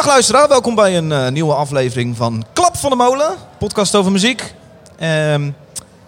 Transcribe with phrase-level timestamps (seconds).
[0.00, 4.12] Dag luisteraar, welkom bij een eh, nieuwe aflevering van Klap van de Molen, podcast over
[4.12, 4.54] muziek.
[4.98, 5.50] Ehm,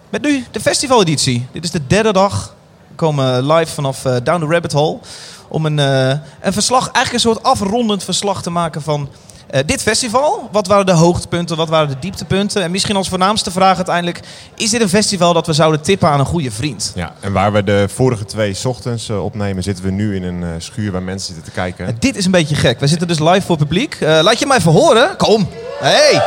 [0.09, 1.47] met nu de festivaleditie.
[1.51, 2.55] Dit is de derde dag.
[2.87, 4.99] We komen live vanaf eh, Down the Rabbit Hole
[5.47, 6.09] om een, eh,
[6.41, 9.09] een verslag, eigenlijk een soort afrondend verslag te maken van
[9.53, 10.49] eh, dit festival.
[10.51, 12.63] Wat waren de hoogtepunten, wat waren de dieptepunten?
[12.63, 14.19] En misschien als voornaamste vraag uiteindelijk,
[14.55, 16.91] is dit een festival dat we zouden tippen aan een goede vriend?
[16.95, 20.23] Ja, en waar we de vorige twee 's ochtends eh, opnemen, zitten we nu in
[20.23, 21.85] een eh, schuur waar mensen zitten te kijken.
[21.87, 22.79] En dit is een beetje gek.
[22.79, 23.97] We zitten dus live voor publiek.
[23.99, 25.17] Eh, laat je mij even horen.
[25.17, 25.47] Kom.
[25.79, 26.21] Hey.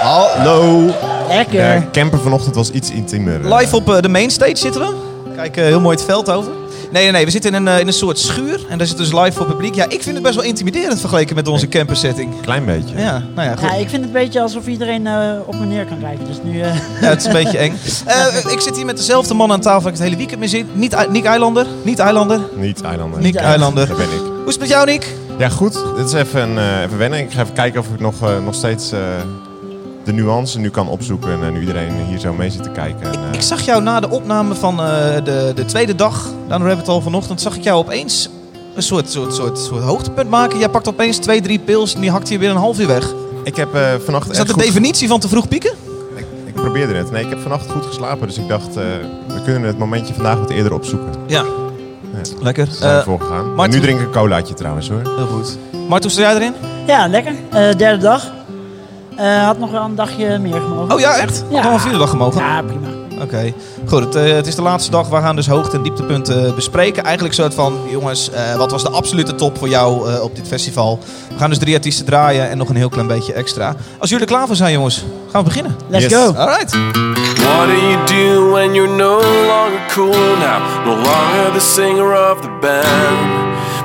[0.00, 0.90] Hallo.
[1.28, 1.80] Lekker.
[1.80, 3.54] De camper vanochtend was iets intiemer.
[3.54, 4.94] Live op de mainstage zitten we.
[5.36, 6.52] Kijk, heel mooi het veld over.
[6.92, 7.24] Nee, nee, nee.
[7.24, 8.60] We zitten in een, eh, in een soort schuur.
[8.68, 9.74] En daar zit dus live voor publiek.
[9.74, 12.40] Ja, ik vind het best wel intimiderend vergeleken met onze camper setting.
[12.40, 12.98] Klein beetje.
[12.98, 13.68] Ja, nou ja, goed.
[13.70, 16.26] Ja, ik vind het een beetje alsof iedereen eh, op me neer kan kijken.
[16.26, 16.60] Dus nu...
[16.60, 17.72] eh, Ja, het is een beetje eng.
[18.06, 20.48] Eh, ik zit hier met dezelfde man aan tafel waar ik het hele weekend mee
[20.48, 20.76] zit.
[20.76, 21.66] Niet, Nick Eilander.
[21.82, 22.40] Niet Eilander.
[22.56, 23.20] Niet eilander.
[23.20, 23.86] Nick Eilander.
[23.88, 24.18] Dat ben ik.
[24.20, 25.06] Hoe is het met jou, Nick?
[25.38, 25.72] Ja, goed.
[25.96, 27.18] Dit is even, eh, even wennen.
[27.18, 28.98] Ik ga even kijken of ik nog, eh, nog steeds eh,
[30.08, 31.30] de nuance nu kan opzoeken.
[31.32, 33.12] En eh, nu iedereen hier zo mee zit te kijken.
[33.12, 34.84] En, eh, Ik zag jou na de opname van eh,
[35.24, 38.28] de, de tweede dag, the Rabbit Hole vanochtend, zag ik jou opeens
[38.74, 40.58] een soort, soort, soort, soort hoogtepunt maken.
[40.58, 43.14] Jij pakt opeens twee, drie pils en die hakt je weer een half uur weg.
[43.44, 45.72] ik heb eh, vannacht Is dat de goed- definitie van te vroeg pieken?
[46.16, 47.10] Ik, ik probeerde het.
[47.10, 48.26] Nee, ik heb vannacht goed geslapen.
[48.26, 48.84] Dus ik dacht, eh,
[49.28, 51.08] we kunnen het momentje vandaag wat eerder opzoeken.
[51.26, 51.44] Ja.
[52.12, 52.20] Ja.
[52.42, 52.64] Lekker.
[52.66, 53.36] Daar zijn we Eh, voor gegaan.
[53.36, 55.00] Martin- Maar nu drink ik een colaatje trouwens hoor.
[55.16, 55.58] heel goed.
[55.88, 56.52] Mart, hoe sta jij erin?
[56.86, 57.32] ja, lekker.
[57.50, 58.36] Eh, derde dag.
[59.18, 60.94] Eh, had nog wel een dagje meer gemogen.
[60.94, 61.44] Oh ja, echt?
[61.50, 61.62] Ja.
[61.62, 62.40] Nog een vierde dag gemogen?
[62.40, 62.86] Ja, prima.
[63.22, 63.52] Oké.
[63.86, 65.08] Goed, het, eh, het is de laatste dag.
[65.08, 67.04] We gaan dus hoogte- en dieptepunten bespreken.
[67.04, 70.36] Eigenlijk een soort van, jongens, eh, wat was de absolute top voor jou eh, op
[70.36, 70.98] dit festival?
[71.32, 73.74] We gaan dus drie artiesten draaien en nog een heel klein beetje extra.
[73.98, 75.76] Als jullie er klaar voor zijn, jongens, gaan we beginnen.
[75.88, 76.12] Let's Yes.
[76.12, 76.34] go.
[76.36, 76.70] Alright.
[77.34, 79.14] What do you do when you're no
[79.46, 80.84] longer cool now?
[80.84, 83.46] No longer the singer of the band.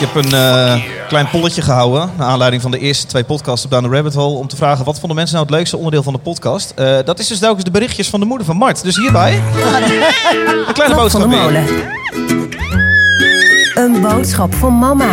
[0.00, 2.10] Ik heb een eh, klein polletje gehouden.
[2.16, 4.38] Naar aanleiding van de eerste twee podcasts op Down the Rabbit Hole.
[4.38, 6.72] Om te vragen wat vonden mensen nou het leukste onderdeel van de podcast.
[6.76, 8.82] Eh, dat is dus telkens de berichtjes van de moeder van Mart.
[8.82, 9.34] Dus hierbij.
[9.34, 11.64] Een kleine Klap van boodschap de molen.
[13.74, 15.08] Een boodschap voor mama.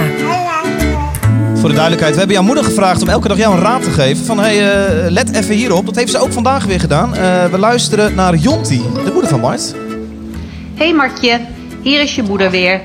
[1.56, 3.92] Voor de duidelijkheid, we hebben jouw moeder gevraagd om elke dag jou een raad te
[3.92, 4.26] geven.
[4.26, 5.86] Van hey, eh, let even hierop.
[5.86, 7.16] Dat heeft ze ook vandaag weer gedaan.
[7.16, 9.76] Eh, we luisteren naar Jonti, de moeder van Mart.
[10.76, 11.40] Hey Martje,
[11.82, 12.82] hier is je moeder weer.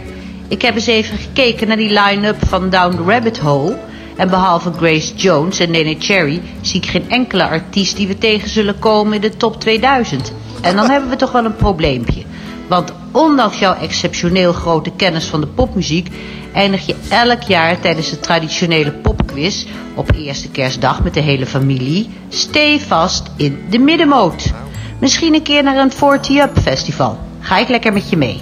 [0.53, 3.79] Ik heb eens even gekeken naar die line-up van Down the Rabbit Hole.
[4.17, 8.49] En behalve Grace Jones en Nene Cherry zie ik geen enkele artiest die we tegen
[8.49, 10.33] zullen komen in de top 2000.
[10.61, 12.23] En dan hebben we toch wel een probleempje.
[12.69, 16.09] Want ondanks jouw exceptioneel grote kennis van de popmuziek...
[16.55, 19.67] eindig je elk jaar tijdens de traditionele popquiz...
[19.95, 22.11] op eerste kerstdag met de hele familie...
[22.29, 24.53] stevast in de middenmoot.
[25.01, 27.19] Misschien een keer naar een 40 Up festival.
[27.41, 28.41] Ga ik lekker met je mee.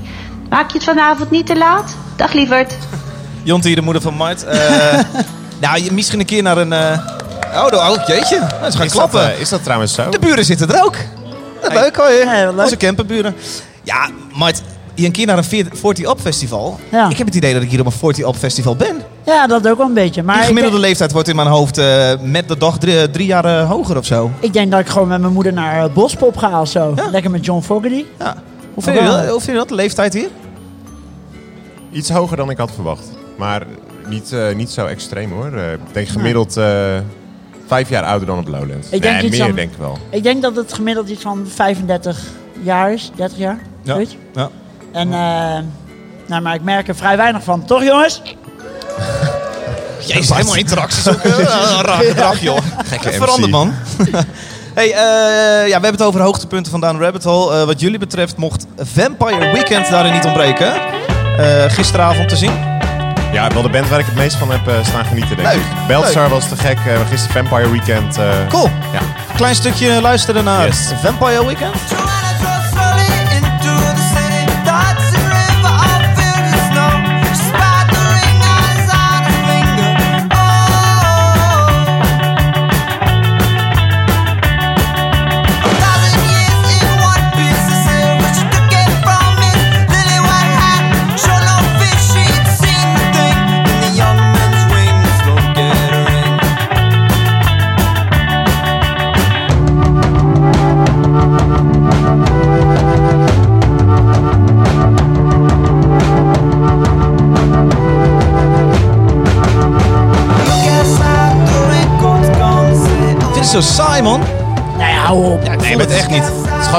[0.50, 1.96] Maak je het vanavond niet te laat?
[2.16, 2.76] Dag lieverd.
[3.42, 4.44] Jonti, de moeder van Mart.
[4.44, 4.98] Eh,
[5.60, 6.72] nou, misschien een keer naar een...
[6.72, 6.98] eh,
[7.54, 8.34] Oh, de, oh, jeetje.
[8.34, 9.32] Ze gaan Is dat, klappen.
[9.34, 10.10] eh, is dat trouwens zo?
[10.10, 10.94] De buren zitten er ook.
[11.62, 12.50] Dat leuk hoor je.
[12.54, 12.64] Leuk.
[12.64, 13.34] Onze camperburen.
[13.82, 14.62] Ja, Mart,
[14.94, 16.80] je een keer naar een 40 Up festival.
[16.90, 17.08] Ja.
[17.08, 19.02] Ik heb het idee dat ik hier op een 40 Up festival ben.
[19.26, 20.22] Ja, dat ook wel een beetje.
[20.22, 23.26] Maar De ik gemiddelde leeftijd wordt in mijn hoofd eh, met de dag drie, drie
[23.26, 24.30] jaar hoger of zo.
[24.40, 26.92] ik denk dat ik gewoon met mijn moeder naar uh, Bospop ga of zo.
[26.96, 27.10] Ja.
[27.10, 28.04] Lekker met John Fogerty.
[28.18, 28.34] Ja.
[28.74, 30.28] Hoe vind, je dat, hoe vind je dat, de leeftijd hier?
[31.92, 33.04] Iets hoger dan ik had verwacht.
[33.36, 33.62] Maar
[34.06, 35.52] niet, eh, niet zo extreem hoor.
[35.52, 36.98] Eh, ik denk gemiddeld eh,
[37.66, 38.88] vijf jaar ouder dan op Lowlands.
[38.90, 39.98] Ik denk nee, iets meer van- denk ik wel.
[40.10, 42.20] Ik denk dat het gemiddeld iets van 35
[42.62, 43.10] jaar is.
[43.14, 43.58] 30 jaar.
[43.82, 43.98] Ja.
[44.34, 44.48] Ja.
[44.92, 45.58] En, eh,
[46.26, 47.64] nou, maar ik merk er vrij weinig van.
[47.64, 48.22] Toch jongens?
[50.06, 51.22] Jezus, helemaal interacties ook.
[51.86, 52.58] raar gedrag, joh.
[52.84, 53.72] Gekke Verander, man.
[54.74, 54.92] hey, eh,
[55.60, 57.54] ja, we hebben het over hoogtepunten van Down Rabbit Hole.
[57.60, 60.72] Eh, wat jullie betreft mocht Vampire Weekend daarin niet ontbreken.
[61.40, 62.52] Eh, gisteravond te zien.
[63.32, 65.56] Ja, wel de band waar ik het meest van heb eh, staan genieten denk Leuk,
[65.60, 65.86] ik.
[65.86, 66.78] Beltstar was te gek.
[66.86, 68.18] eh, gisteren Vampire Weekend.
[68.48, 68.70] Cool.
[68.92, 69.00] Ja.
[69.36, 70.92] Klein stukje luisteren naar Yes.
[71.02, 71.74] Vampire Weekend.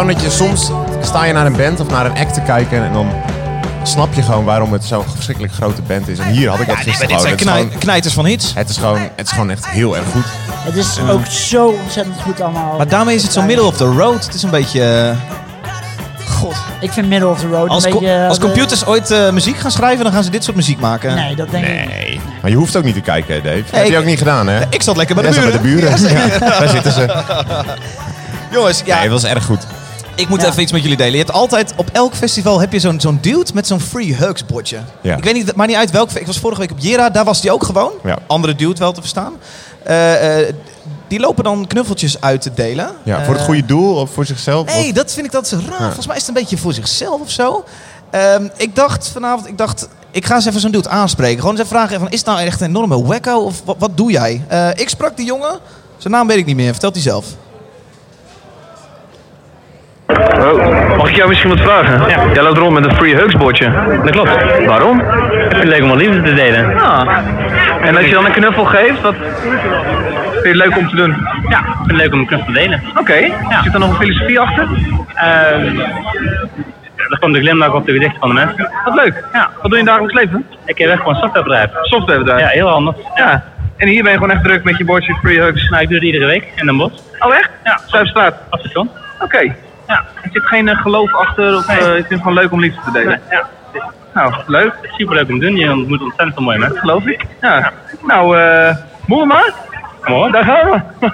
[0.01, 0.71] Gewoon dat je soms
[1.01, 3.11] sta je naar een band of naar een act te kijken en dan
[3.83, 6.19] snap je gewoon waarom het zo'n verschrikkelijk grote band is.
[6.19, 7.31] En hier had ik dat Ja, nee, maar dit zijn.
[7.33, 8.51] Het knij- gewoon- knijters van hits.
[8.55, 10.23] Het is, gewoon, het is gewoon echt heel erg goed.
[10.55, 12.77] Het is ook zo ontzettend goed allemaal.
[12.77, 14.25] Maar daarmee is het zo middle of the road.
[14.25, 14.83] Het is een beetje...
[14.83, 16.55] eh, God.
[16.79, 18.25] Ik vind middle of the road Als, een co- beetje...
[18.27, 21.15] als de- computers ooit eh, muziek gaan schrijven, dan gaan ze dit soort muziek maken.
[21.15, 21.89] Nee, dat denk ik niet.
[21.89, 22.21] Nee.
[22.41, 23.55] Maar je hoeft ook niet te kijken, Dave.
[23.63, 24.59] Dat heb ik- je ook niet gedaan, hè?
[24.69, 25.89] Ik zat lekker bij de Jij zat buren.
[25.91, 26.39] bij de buren.
[26.49, 27.05] Ja, daar zitten ze.
[28.51, 29.65] Jongens, ja, Nee, dat was erg goed.
[30.21, 30.47] Ik moet Ja.
[30.47, 31.11] even iets met jullie delen.
[31.11, 34.45] Je hebt altijd, op elk festival heb je zo'n zo'n dude met zo'n free hugs
[34.45, 34.77] bordje.
[35.01, 35.15] Ja.
[35.17, 36.11] Ik weet niet, maar niet uit welk.
[36.11, 37.91] Ik was vorige week op Jera, daar was die ook gewoon.
[38.03, 38.17] Ja.
[38.27, 39.33] Andere dude wel te verstaan.
[39.83, 40.53] Eh, eh,
[41.07, 42.91] die lopen dan knuffeltjes uit te delen.
[43.03, 44.65] Ja, voor het Eh, goede doel of voor zichzelf?
[44.65, 45.77] Nee, Of- dat vind ik dat zo raar.
[45.79, 47.63] Volgens mij is het een beetje voor zichzelf of zo.
[48.09, 51.39] Ehm, ik dacht vanavond, ik dacht, ik ga eens even zo'n dude aanspreken.
[51.39, 53.97] Gewoon eens even vragen, van, is het nou echt een enorme wacko of wat, wat
[53.97, 54.41] doe jij?
[54.47, 55.59] Eh, ik sprak die jongen,
[55.97, 57.25] zijn naam weet ik niet meer, vertelt hij zelf.
[60.39, 62.09] Oh, mag ik jou misschien wat vragen?
[62.09, 62.19] Ja.
[62.33, 63.71] Jij loopt rond met een free hugs bordje.
[64.03, 64.65] Dat klopt.
[64.65, 64.99] Waarom?
[64.99, 66.81] Ik vind het leuk om wat liefde te delen.
[66.81, 67.17] Ah.
[67.81, 69.15] En als je dan een knuffel geeft, wat
[70.31, 71.15] vind je het leuk om te doen?
[71.49, 72.83] Ja, ik vind het leuk om een knuffel te delen.
[72.99, 73.17] Oké.
[73.63, 74.67] Zit er nog een filosofie achter?
[77.11, 78.69] er komt een glimlach op de gezichten van de mensen.
[78.85, 79.23] Wat leuk.
[79.33, 79.49] Ja.
[79.61, 80.45] Wat doe je in dagelijks leven?
[80.65, 81.69] Ik werk gewoon softwarebedrijf.
[81.81, 82.39] Softwarebedrijf?
[82.39, 82.95] Ja, heel handig.
[83.15, 83.43] Ja.
[83.77, 85.69] En hier ben je gewoon echt druk met je bordje free hugs?
[85.69, 86.99] Nou, ik doe het iedere week in Den Bosch.
[87.19, 87.49] Oh echt?
[87.63, 87.79] Ja.
[87.85, 88.35] Zuidstraat?
[88.49, 88.89] Op station.
[89.19, 89.55] Oké.
[89.91, 90.05] Ja.
[90.23, 92.81] Er zit geen eh, geloof achter of eh, ik vind het gewoon leuk om liefde
[92.85, 93.21] te delen?
[93.29, 93.49] ja.
[94.13, 94.73] Nou, leuk.
[94.97, 95.55] Superleuk om te doen.
[95.55, 96.79] Je ontmoet ontzettend veel mooie mensen.
[96.79, 97.25] Geloof ik.
[97.41, 97.71] Ja.
[98.07, 99.53] Nou, eh, moeten we maar?
[100.03, 100.31] Mooi.
[100.31, 100.81] Daar gaan we.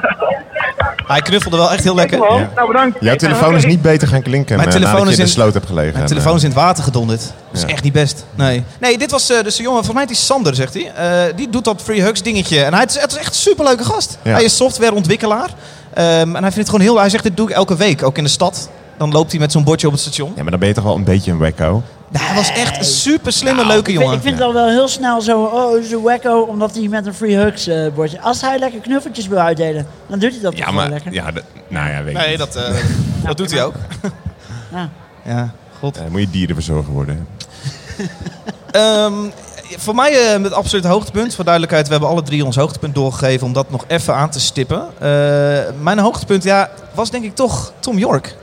[1.07, 2.17] Hij knuffelde wel echt heel lekker.
[2.17, 2.49] Ja.
[2.55, 2.97] Nou, bedankt.
[2.99, 5.33] Jouw telefoon is niet beter gaan klinken Mijn eh, telefoon nadat is je in de
[5.33, 5.93] sloot hebt gelegen.
[5.93, 7.19] Mijn telefoon eh, is in het water gedonderd.
[7.19, 7.67] Dat is Ja.
[7.67, 8.25] echt niet best.
[8.35, 10.91] Nee, nee dit was eh, dus de jongen, volgens mij is die Sander, zegt hij.
[10.95, 12.63] Eh, die doet dat free hugs dingetje.
[12.63, 14.17] En hij het is, het is echt een superleuke gast.
[14.21, 14.31] Ja.
[14.31, 15.49] Hij is softwareontwikkelaar.
[15.97, 16.99] Ehm, en hij vindt het gewoon heel...
[16.99, 18.69] Hij zegt, dit doe ik elke week, ook in de stad.
[18.97, 20.31] Dan loopt hij met zo'n bordje op het station.
[20.35, 21.83] Ja, maar dan ben je toch wel een beetje een wacko.
[22.09, 24.15] Nou, hij was echt een super slimme, Nou, leuke ik vind, jongen.
[24.15, 27.13] ik vind het al wel heel snel zo, oh, zo wacko, omdat hij met een
[27.13, 28.21] free hugs eh, bordje.
[28.21, 30.89] Als hij lekker knuffeltjes wil uitdelen, dan doet hij dat toch Ja, wel maar...
[30.89, 31.13] lekker.
[31.13, 31.31] Ja,
[31.67, 32.37] nou ja, weet ik Nee, niet.
[32.37, 32.73] dat, eh,
[33.27, 33.73] dat doet hij ook.
[34.71, 34.89] Ja.
[35.25, 35.97] Ja, god.
[35.97, 37.27] Eh, moet je dierenverzorger worden.
[38.71, 39.13] Ehm,
[39.77, 41.35] voor mij eh, het absolute hoogtepunt.
[41.35, 44.39] Voor duidelijkheid, we hebben alle drie ons hoogtepunt doorgegeven om dat nog even aan te
[44.39, 44.87] stippen.
[44.99, 45.09] Eh,
[45.81, 48.35] mijn hoogtepunt ja, was denk ik toch Tom York.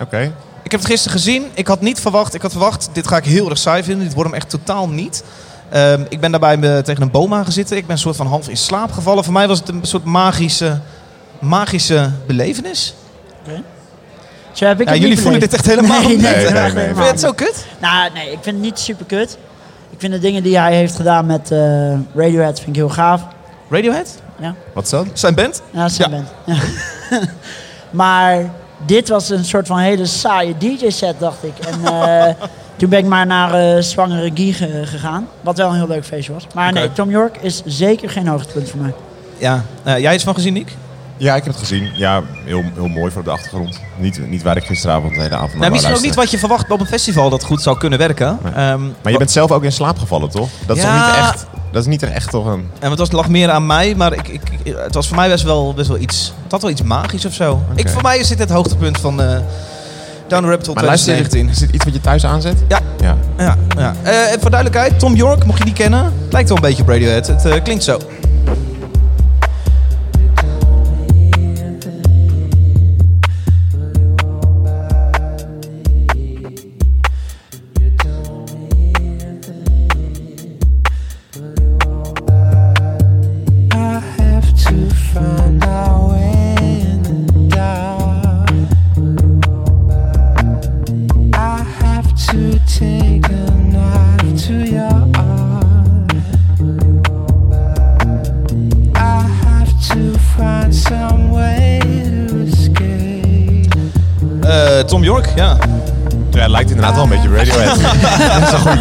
[0.00, 0.32] Oké.
[0.62, 1.44] Ik heb het gisteren gezien.
[1.54, 2.34] Ik had niet verwacht.
[2.34, 4.04] Ik had verwacht, dit ga ik heel erg saai vinden.
[4.04, 5.24] Dit wordt hem echt totaal niet.
[5.70, 7.76] Ehm, ik ben daarbij me tegen een boom aangezitten.
[7.76, 9.24] Ik ben een soort van half in slaap gevallen.
[9.24, 10.80] Voor mij was het een soort magische,
[11.38, 12.94] magische belevenis.
[14.52, 16.20] Zo heb ik Ja, het jullie niet voelen dit echt helemaal nee, niet.
[16.20, 16.82] nee, Nee, echt nee, nee.
[16.82, 17.66] helemaal Vind je het zo kut?
[17.78, 19.38] Nou, nee, ik vind het niet super kut.
[20.02, 21.58] Ik vind de dingen die hij heeft gedaan met eh,
[22.14, 23.22] Radiohead vind ik heel gaaf.
[23.70, 24.20] Radiohead?
[24.74, 25.06] Wat is dat?
[25.12, 25.62] Zijn band?
[25.70, 26.16] Ja, is zijn Ja.
[26.16, 26.28] band.
[26.46, 26.56] Ja.
[28.02, 28.50] maar
[28.86, 31.52] dit was een soort van hele saaie DJ-set, dacht ik.
[31.66, 32.34] En eh,
[32.76, 35.28] toen ben ik maar naar eh, Zwangere Guy ge- gegaan.
[35.40, 36.46] Wat wel een heel leuk feestje was.
[36.54, 38.92] Maar nee, Tom York is zeker geen hoogtepunt voor mij.
[39.38, 39.64] Ja.
[39.82, 40.76] Eh, jij iets van gezien, Nick?
[41.22, 41.90] Ja, ik heb het gezien.
[41.94, 43.80] Ja, heel, heel mooi voor op de achtergrond.
[43.96, 46.22] Niet, niet waar ik gisteravond de hele avond naar Nou, misschien ook niet luisteren.
[46.22, 48.38] wat je verwacht op een festival dat goed zou kunnen werken.
[48.42, 48.52] Nee.
[48.52, 50.48] Ehm, Maar je bent zelf ook in slaap gevallen, toch?
[50.66, 51.06] Dat is Ja.
[51.06, 51.46] toch niet echt...
[51.72, 52.68] Dat is niet echt toch een...
[52.78, 54.40] En het was, lag meer aan mij, maar ik, ik,
[54.76, 56.32] het was voor mij best wel, best wel iets.
[56.42, 57.62] Het had wel iets magisch of zo.
[57.74, 59.38] Ik, voor mij is dit het hoogtepunt van eh
[60.28, 61.48] Down the Rabbit Hole Maar luister, 2019.
[61.48, 62.64] is dit iets wat je thuis aanzet?
[62.68, 62.80] Ja.
[63.00, 63.16] Ja.
[63.36, 63.94] Ja, ja.
[64.02, 67.26] Eh, voor duidelijkheid, Tom York, mocht je die kennen, lijkt wel een beetje op Radiohead.
[67.26, 67.98] Het eh, klinkt zo.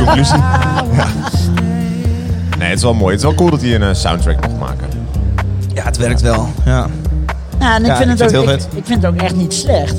[0.06, 0.38] Conclusie.
[0.92, 1.08] Ja.
[2.58, 3.12] Nee, het is wel mooi.
[3.16, 4.88] Het is wel cool dat hij een eh, soundtrack mocht maken.
[5.74, 6.48] Ja, het werkt wel.
[6.66, 6.88] Ja.
[7.60, 8.68] Ja, en ik, Ja, vind, ik het vind ook, het heel ik, vet.
[8.78, 9.96] ik vind het ook echt niet slecht.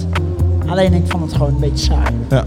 [0.67, 2.15] Alleen ik vond het gewoon een beetje saai.
[2.29, 2.45] Ja.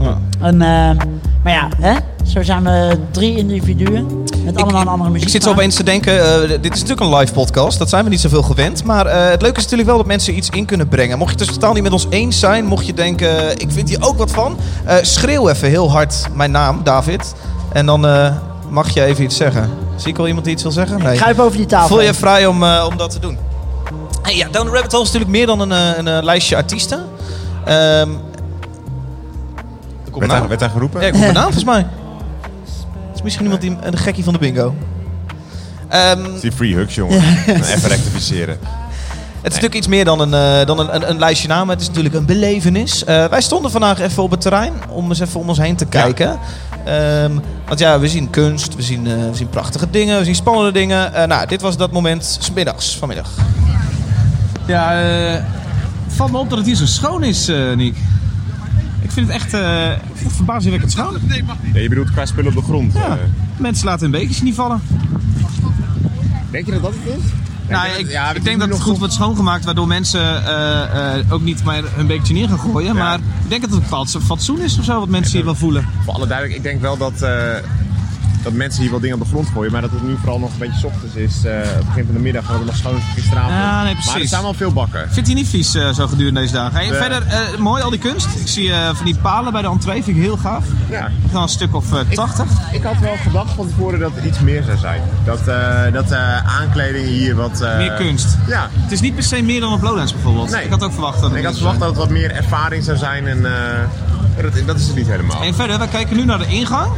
[0.00, 0.18] Ja.
[0.40, 1.04] En, eh,
[1.42, 1.92] maar ja, hè?
[2.26, 4.06] Zo zijn we drie individuen
[4.44, 5.26] met allemaal een andere muziek.
[5.26, 8.04] Ik zit zo opeens te denken, eh, dit is natuurlijk een live podcast, dat zijn
[8.04, 8.84] we niet zoveel gewend.
[8.84, 11.18] Maar eh, het leuke is natuurlijk wel dat mensen iets in kunnen brengen.
[11.18, 13.88] Mocht je het dus totaal niet met ons eens zijn, mocht je denken, ik vind
[13.88, 14.56] hier ook wat van.
[14.84, 17.34] eh, schreeuw even heel hard mijn naam, David.
[17.72, 18.32] En dan eh,
[18.70, 19.70] mag je even iets zeggen.
[19.96, 21.02] Zie ik wel iemand die iets wil zeggen?
[21.02, 21.16] Nee.
[21.16, 21.88] Kruip over die tafel.
[21.88, 23.38] Voel je vrij om, eh, om dat te doen.
[24.22, 26.56] Hey, ja, Down the Rabbit Hole is natuurlijk meer dan een, eh, een, eh, lijstje
[26.56, 26.98] artiesten.
[26.98, 28.08] Komt Werd
[30.14, 30.48] een daar, naam.
[30.48, 31.02] werd daar geroepen?
[31.02, 31.86] Ja, komt een naam volgens mij.
[33.16, 34.74] Het is misschien iemand die een gekkie van de bingo.
[35.88, 37.18] Ehm, Het is die free hugs, jongen.
[37.46, 38.58] Even rectificeren.
[38.60, 41.68] Het is natuurlijk iets meer dan een, eh, dan een, een, een lijstje namen.
[41.68, 43.04] Het is natuurlijk een belevenis.
[43.04, 45.86] Eh, wij stonden vandaag even op het terrein om eens even om ons heen te
[45.86, 46.38] kijken.
[46.84, 47.32] Ehm,
[47.66, 50.72] want ja, we zien kunst, we zien, eh, we zien prachtige dingen, we zien spannende
[50.72, 51.14] dingen.
[51.14, 53.30] Eh, nou, dit was dat moment 's middags, vanmiddag.
[54.66, 55.42] Ja, eh
[56.08, 57.96] valt me op dat het hier zo schoon is, eh Nick.
[59.06, 61.18] Ik vind het echt, het verbazingwekkend schoon.
[61.72, 62.92] Ja, je bedoelt qua spullen op de grond.
[62.92, 63.08] Ja.
[63.08, 63.16] eh.
[63.56, 64.80] Mensen laten hun bekertje niet vallen.
[66.50, 67.24] Denk je dat dat het is?
[67.68, 71.82] nou, ik, ik denk dat het goed wordt schoongemaakt, waardoor mensen eh, ook niet maar
[71.94, 72.96] hun bekertje neer gaan gooien.
[72.96, 75.54] Maar ik denk dat het een bepaald fatsoen is of zo, wat mensen hier wel
[75.54, 75.88] voelen.
[76.04, 77.22] Voor alle duidelijk, ik denk wel dat,
[78.46, 79.72] dat mensen hier wel dingen op de grond gooien.
[79.72, 81.44] Maar dat het nu vooral nog een beetje ochtends is.
[81.44, 83.52] eh, op het begin van de middag, dat het nog schoon is gisteravond.
[83.52, 84.12] Ja, nee, precies.
[84.12, 85.12] Maar er staan wel veel bakken.
[85.12, 86.76] Vindt hij niet vies eh, zo gedurende deze dagen?
[86.78, 86.94] Hey.
[86.94, 88.26] Verder, eh, mooi al die kunst.
[88.40, 90.64] Ik zie eh, van die palen bij de entree, vind ik heel gaaf.
[90.90, 91.08] Ja.
[91.32, 92.44] Nog een stuk of eh, 80.
[92.72, 95.00] Ik had wel gedacht van tevoren dat er iets meer zou zijn.
[95.24, 97.60] Dat, eh dat eh, aankleding hier wat...
[97.60, 98.36] eh, Meer kunst.
[98.46, 98.68] Ja.
[98.72, 100.50] Het is niet per se meer dan op Lowlands bijvoorbeeld.
[100.50, 100.64] Nee.
[100.64, 102.96] Ik had ook verwacht dat het Ik had verwacht dat het wat meer ervaring zou
[102.96, 103.52] zijn en eh,
[104.42, 105.42] dat, dat is het niet helemaal.
[105.42, 106.90] En verder, we kijken nu naar de ingang.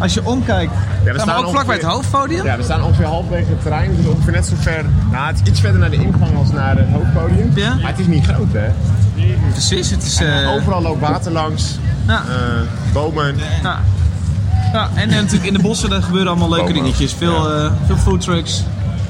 [0.00, 2.44] Als je omkijkt, we zijn we staan ook vlak bij het hoofdpodium.
[2.44, 3.96] Ja, we staan ongeveer halverwege het terrein.
[3.96, 4.84] Dus ongeveer net zo ver.
[5.10, 7.52] Nou, het is iets verder naar de ingang als naar het hoofdpodium.
[7.54, 7.74] Ja.
[7.74, 8.68] Maar het is niet groot, hè?
[9.50, 10.20] Precies, het is...
[10.20, 11.78] Eh, overal loopt water langs.
[12.06, 12.22] Ja.
[12.28, 13.36] eh, bomen.
[13.62, 13.80] Ja.
[14.72, 16.82] Ja, en, eh, natuurlijk in de bossen daar gebeuren allemaal leuke Bomen.
[16.82, 17.12] dingetjes.
[17.12, 18.64] Veel, eh veel foodtrucks.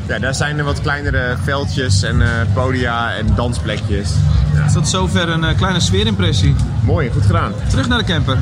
[0.08, 4.10] Ja, daar zijn er wat kleinere veldjes en eh, podia en dansplekjes.
[4.54, 4.62] Ja.
[4.64, 6.54] Dus dat is zover een eh, kleine sfeerimpressie.
[6.84, 7.52] Mooi, goed gedaan.
[7.68, 8.38] Terug naar de camper.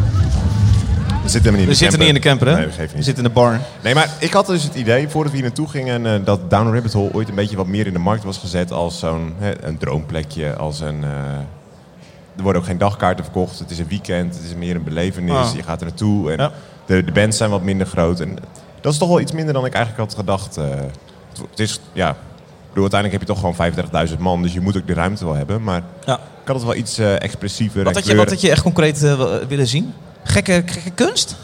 [1.22, 2.54] We zitten niet in We zitten niet in de camper, hè?
[2.56, 3.04] Nee, We niet.
[3.04, 3.60] zitten in de bar.
[3.82, 6.72] Nee, maar ik had dus het idee, voordat we hier naartoe gingen, eh, dat Down
[6.72, 9.64] Rabbit Hole ooit een beetje wat meer in de markt was gezet als zo'n hè,
[9.66, 11.04] een droomplekje, als een...
[11.04, 11.10] eh,
[12.36, 15.30] er worden ook geen dagkaarten verkocht, het is een weekend, het is meer een belevenis,
[15.32, 15.54] Ah.
[15.56, 16.50] je gaat er naartoe en Ja.
[16.86, 18.20] de, de bands zijn wat minder groot.
[18.20, 18.36] En
[18.80, 20.58] dat is toch wel iets minder dan ik eigenlijk had gedacht.
[21.50, 22.16] Het, is, ja, ik
[22.68, 25.34] bedoel, uiteindelijk heb je toch gewoon 35.000 man, dus je moet ook de ruimte wel
[25.34, 25.62] hebben.
[25.62, 26.14] Maar Ja.
[26.14, 29.02] ik had het wel iets eh, expressiever Wat had, je, wat had je echt concreet
[29.02, 29.92] eh, willen zien?
[30.22, 31.36] Gekke, gekke kunst?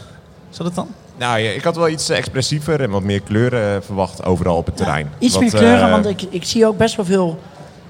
[0.51, 0.87] Is dat het dan?
[1.17, 4.65] Nou, ja, ik had wel iets eh, expressiever en wat meer kleuren verwacht overal op
[4.65, 5.09] het terrein.
[5.19, 7.39] Iets Wat, meer kleuren, want ik, ik zie ook best wel veel,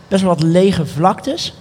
[0.08, 1.54] best wel wat lege vlaktes.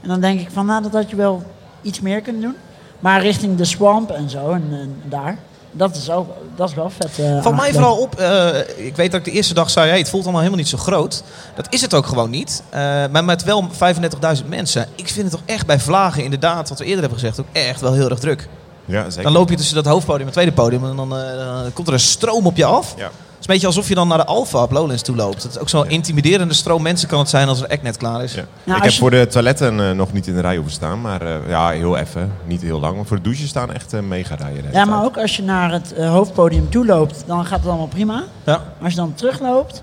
[0.00, 1.42] En dan denk ik van, nou, dat had je wel
[1.82, 2.54] iets meer kunnen doen.
[3.00, 5.38] Maar richting de swamp en zo, en, en daar,
[5.76, 7.18] dat is, ook, dat is wel vet.
[7.18, 8.48] eh, Valt mij vooral op, eh,
[8.86, 10.78] ik weet dat ik de eerste dag zei, hey, het voelt allemaal helemaal niet zo
[10.78, 11.22] groot.
[11.56, 12.62] Dat is het ook gewoon niet.
[12.70, 14.88] Eh, maar met wel 35.000 mensen.
[14.94, 17.80] Ik vind het toch echt bij Vlagen inderdaad, wat we eerder hebben gezegd, ook echt
[17.80, 18.48] wel heel erg druk.
[18.84, 19.22] Ja, zeker.
[19.22, 21.86] Dan loop je tussen dat hoofdpodium en het tweede podium en dan, eh, dan komt
[21.88, 22.94] er een stroom op je af.
[22.96, 23.10] Ja.
[23.44, 25.42] Het is een beetje alsof je dan naar de Alpha op Lowlands toe loopt.
[25.42, 28.22] Het is ook zo'n intimiderende stroom mensen kan het zijn als er act net klaar
[28.22, 28.34] is.
[28.34, 28.44] Ja.
[28.64, 31.00] Nou, ik heb je- voor de toiletten eh, nog niet in de rij hoeven staan,
[31.00, 32.32] maar eh, ja, heel even.
[32.46, 32.96] Niet heel lang.
[32.96, 34.54] Maar voor de douches staan echt eh, mega rijen.
[34.64, 37.86] hele Ja, maar ook als je naar het hoofdpodium toe loopt, dan gaat het allemaal
[37.86, 38.14] prima.
[38.44, 38.52] Ja.
[38.56, 39.82] Maar als je dan terugloopt,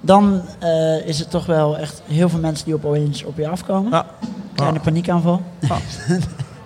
[0.00, 3.48] dan eh, is het toch wel echt heel veel mensen die op opeens op je
[3.48, 3.90] afkomen.
[3.92, 4.06] Ja.
[4.54, 5.42] Kleine paniekaanval.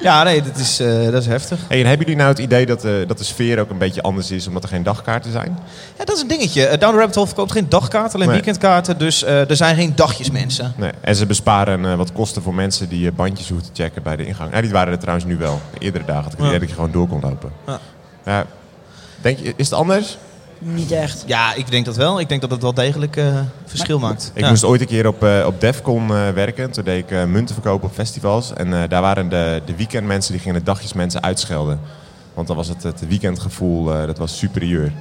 [0.01, 1.59] Ja, nee, dat is, eh, dat is heftig.
[1.69, 4.03] Hey, en hebben jullie nou het idee dat, eh, dat de sfeer ook een beetje
[4.03, 5.59] anders is omdat er geen dagkaarten zijn?
[5.99, 6.67] Ja, dat is een dingetje.
[6.67, 8.37] Eh, Down the Rabbit Hole verkoopt geen dagkaarten, alleen Nee.
[8.37, 8.99] weekendkaarten.
[8.99, 10.73] Dus er zijn geen dagjes mensen.
[10.77, 10.91] Nee.
[11.01, 14.55] En ze besparen wat kosten voor mensen die bandjes hoeven te checken bij de ingang.
[14.55, 15.61] Ja, die waren er trouwens nu wel.
[15.73, 17.53] De eerdere dagen had ik het idee dat je gewoon door kon lopen.
[17.67, 17.79] Ja.
[18.25, 18.45] Ja.
[19.21, 20.19] Denk je, is het anders?
[20.59, 21.25] Niet echt.
[21.27, 22.21] Ja, ik denk dat wel.
[22.21, 24.31] Ik denk dat het wel degelijk eh, verschil maakt.
[24.35, 24.49] Ik Ja.
[24.49, 26.71] moest ooit een keer op, eh, op Defcon eh, werken.
[26.71, 28.53] Toen deed ik munten verkopen op festivals.
[28.55, 31.81] En eh, daar waren de, de weekendmensen die gingen de dagjesmensen uitschelden.
[32.35, 34.93] Want dan was het, het weekendgevoel eh, dat was superieur.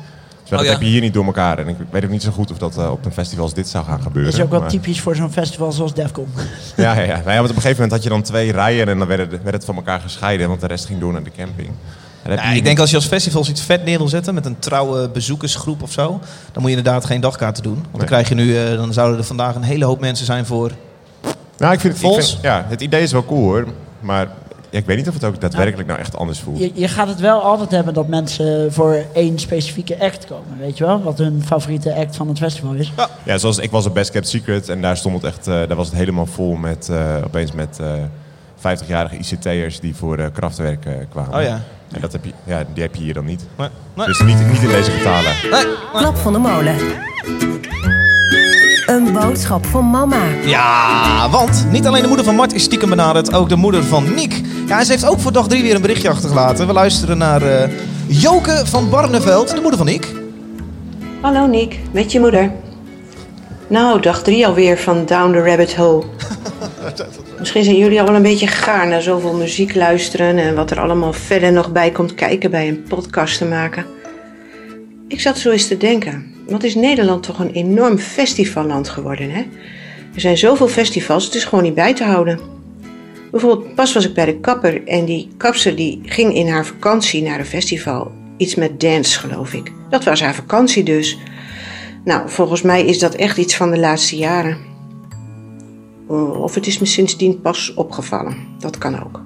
[0.42, 0.72] Dus dat ja.
[0.72, 1.58] heb je hier niet door elkaar.
[1.60, 3.86] En ik weet ook niet zo goed of dat op een festival als dit zou
[3.86, 4.32] gaan gebeuren.
[4.32, 6.28] Dat is ook wel Maar- typisch voor zo'n festival zoals Defcon.
[6.76, 7.16] Ja, ja, ja.
[7.18, 9.32] Nou ja, want op een gegeven moment had je dan twee rijen en dan werd
[9.32, 10.48] het, werd het van elkaar gescheiden.
[10.48, 11.70] Want de rest ging door naar de camping.
[12.28, 15.10] Ja, ik denk als je als festival iets vet neer wil zetten met een trouwe
[15.10, 16.08] bezoekersgroep of zo,
[16.52, 17.74] dan moet je inderdaad geen dagkaarten doen.
[17.74, 18.08] Want dan Nee.
[18.08, 20.72] krijg je nu, eh, dan zouden er vandaag een hele hoop mensen zijn voor.
[21.58, 22.30] Nou, ik vind, Vols?
[22.30, 23.68] vind- ja, het idee is wel cool hoor.
[24.00, 24.28] Maar
[24.70, 26.60] ja, ik weet niet of het ook daadwerkelijk nou echt anders voelt.
[26.60, 30.58] Je, je gaat het wel altijd hebben dat mensen voor één specifieke act komen.
[30.60, 31.02] Weet je wel?
[31.04, 32.92] Wat hun favoriete act van het festival is.
[33.26, 35.76] Ja, zoals ik was op Best Kept Secret en daar stond het echt, eh, daar
[35.76, 37.92] was het helemaal vol met, eh, opeens met eh
[38.56, 41.36] 50-jarige ICT'ers die voor eh krachtwerk kwamen.
[41.38, 41.62] Oh ja.
[41.92, 43.46] En dat heb je, ja, die heb je hier dan niet.
[43.58, 43.68] Nee.
[43.94, 44.06] Nee.
[44.08, 45.32] Dus niet, niet in deze getalen.
[45.94, 46.76] Klap van de molen.
[48.86, 50.22] Een boodschap van mama.
[50.46, 54.14] Ja, want niet alleen de moeder van Mart is stiekem benaderd, ook de moeder van
[54.14, 54.42] Niek.
[54.68, 56.68] Ja, ze heeft ook voor dag drie weer een berichtje achtergelaten.
[56.68, 57.70] We luisteren naar eh,
[58.08, 60.14] Joke van Barneveld, de moeder van Niek.
[61.22, 62.52] Hallo Nick, met je moeder.
[63.68, 66.04] Nou, dag drie alweer van Down the Rabbit Hole.
[67.40, 70.80] Misschien zijn jullie al wel een beetje gaar naar zoveel muziek luisteren en wat er
[70.80, 73.86] allemaal verder nog bij komt kijken bij een podcast te maken.
[75.08, 79.42] Ik zat zo eens te denken, wat is Nederland toch een enorm festivalland geworden, hè?
[80.14, 82.40] Er zijn zoveel festivals, het is gewoon niet bij te houden.
[83.32, 87.22] Bijvoorbeeld, pas was ik bij de kapper en die kapster die ging in haar vakantie
[87.22, 88.12] naar een festival.
[88.38, 89.72] Iets met dance, geloof ik.
[89.90, 91.18] Dat was haar vakantie dus.
[92.04, 94.58] Nou, volgens mij is dat echt iets van de laatste jaren.
[96.12, 98.38] Uh, Of het is me sindsdien pas opgevallen.
[98.60, 99.22] Dat kan ook.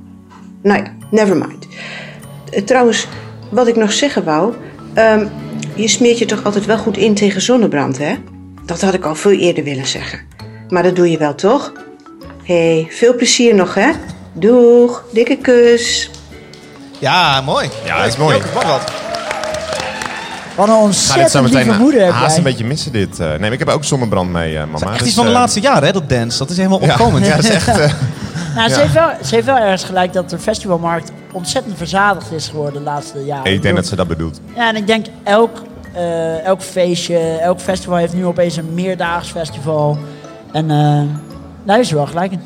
[0.61, 1.67] Nou ja, never mind.
[2.51, 3.07] Eh, Trouwens,
[3.49, 4.53] wat ik nog zeggen wou.
[4.93, 5.27] ehm,
[5.75, 8.15] je smeert je toch altijd wel goed in tegen zonnebrand, hè?
[8.65, 10.19] Dat had ik al veel eerder willen zeggen.
[10.69, 11.71] Maar dat doe je wel, toch?
[12.43, 13.91] Hé, hey, veel plezier nog, hè?
[14.33, 16.09] Doeg, dikke kus.
[16.99, 17.69] Ja, mooi.
[17.85, 18.41] Ja, dat is mooi.
[20.55, 20.67] Wat.
[20.67, 22.37] Een zo ontzettend meteen lieve moeder heb haast jij.
[22.37, 23.19] een beetje missen dit.
[23.19, 23.27] eh.
[23.29, 24.85] nee, maar ik heb ook zonnebrand mee, eh, mama.
[24.85, 26.37] Echt dus, iets van de eh, laatste jaren, hè, dat dance.
[26.37, 27.25] Dat is helemaal opkomend.
[27.25, 27.67] Ja, dat is echt...
[27.79, 27.91] eh,
[28.55, 32.47] Nou, ze, heeft wel, ze heeft wel ergens gelijk dat de festivalmarkt ontzettend verzadigd is
[32.47, 33.53] geworden de laatste jaren.
[33.53, 34.39] ik denk dat ze dat bedoelt.
[34.55, 35.61] Ja, en ik denk elk,
[35.93, 39.97] eh, elk feestje, elk festival heeft nu opeens een meerdaags festival.
[40.51, 41.01] En eh
[41.63, 42.41] daar is ze wel gelijk in.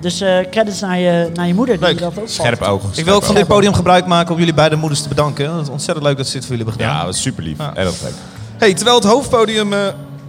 [0.00, 2.82] Dus eh, credits naar je, naar je moeder die dat ook Scherp oog.
[2.94, 5.52] Ik wil ook van dit podium gebruik maken om jullie beide moeders te bedanken.
[5.52, 7.00] Het is ontzettend leuk dat ze dit voor jullie hebben gedaan.
[7.00, 7.58] Ja, dat is super lief.
[7.74, 8.12] Erg leuk.
[8.56, 9.78] Hey, terwijl het hoofdpodium eh,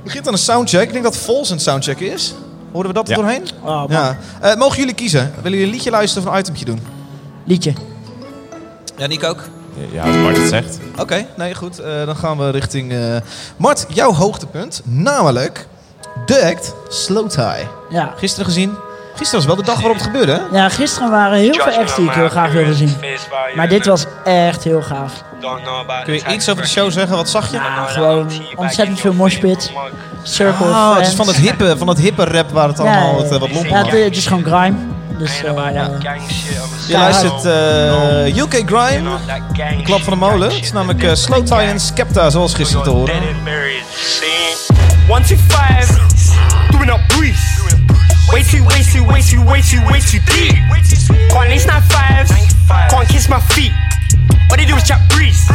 [0.03, 0.81] begint aan een soundcheck.
[0.81, 2.33] Ik denk dat Vols een soundcheck is.
[2.71, 3.21] Hoorden we dat er Ja.
[3.21, 3.47] doorheen?
[3.63, 4.17] Oh, ja.
[4.41, 5.31] Eh, mogen jullie kiezen?
[5.35, 6.79] Willen jullie een liedje luisteren of een itemtje doen?
[7.45, 7.73] Liedje.
[8.97, 9.43] Ja, Nick ook.
[9.91, 10.79] Ja, als Bart het zegt.
[10.99, 11.79] Oké, nee goed.
[11.79, 12.91] Eh, dan gaan we richting...
[12.93, 13.15] eh
[13.57, 14.81] Mart, jouw hoogtepunt.
[14.83, 15.67] Namelijk
[16.25, 17.67] de act Slow Tie.
[17.89, 18.13] Ja.
[18.17, 18.71] Gisteren gezien.
[19.17, 20.57] Gisteren was wel de dag waarop het gebeurde, hè?
[20.57, 22.97] Ja, gisteren waren heel veel acts die ik heel graag wilde zien.
[23.55, 25.11] Maar dit was echt heel gaaf.
[26.03, 27.15] Kun je iets over de show zeggen?
[27.15, 27.55] Wat zag je?
[27.55, 29.71] Ja, gewoon ontzettend veel moshpit.
[30.23, 33.15] Circle of Oh, het is van het hippe, van het hippe rap waar het allemaal
[33.15, 33.91] wat, eh, wat lomp Ja, was.
[33.91, 34.75] het, het is gewoon grime.
[35.17, 35.51] Dus, eh,
[36.87, 39.09] Je luistert eh, UK Grime,
[39.71, 40.49] een klap van de molen.
[40.49, 43.15] Het is namelijk Slow Tie en Skepta, zoals gisteren te horen.
[45.09, 45.99] One, two, five.
[46.71, 47.46] Doing up breeze.
[48.31, 50.55] Way too, way too, way too, way too, way too deep.
[51.31, 52.31] Can't lace nine fives.
[52.67, 53.71] Can't kiss my feet.
[54.49, 55.47] All they do is chat breeze.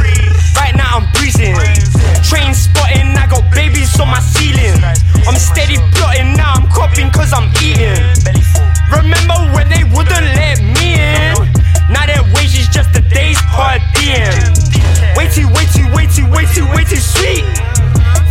[0.57, 1.55] Right now I'm breezing.
[2.25, 4.81] Train spotting, I got babies on my ceiling.
[5.29, 7.93] I'm steady plotting, now I'm copying cause I'm eating.
[8.89, 11.37] Remember when they wouldn't let me in?
[11.93, 14.33] Now their wages just a day's per diem.
[15.17, 17.45] Way too, way too, way too, way too, way too sweet.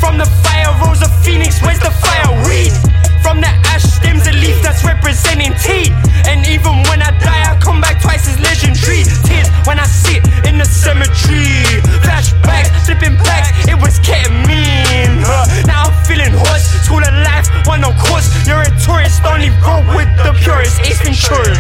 [0.02, 2.74] From the fire rose a phoenix, where's the fireweed?
[3.22, 5.94] From the ash stems a leaf that's representing tea.
[6.28, 9.04] And even when I die, I come back twice as legendary.
[9.26, 11.64] Tears when I sit in the cemetery.
[12.04, 15.22] Flashbacks, flipping backs, it was ketamine.
[15.24, 15.46] Huh.
[15.66, 18.28] Now I'm feeling hoarse, school of life, one of course.
[18.48, 20.82] You're a tourist, only roll with the purest.
[20.82, 21.56] Ace Ventura.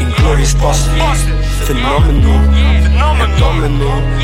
[0.00, 0.96] Inglorious bastard.
[1.66, 2.38] Phenomenal.
[2.82, 4.00] Phenomenal.
[4.00, 4.23] Put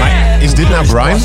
[0.00, 1.18] Maar is dit nou grime?